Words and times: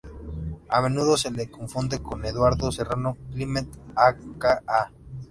A 0.69 0.81
menudo 0.81 1.15
se 1.15 1.29
le 1.29 1.51
confunde 1.51 2.01
con 2.01 2.25
Eduardo 2.25 2.71
Serrano 2.71 3.15
Climent 3.31 3.69
a.k.a. 3.95 4.91